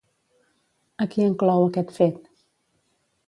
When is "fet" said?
1.99-2.17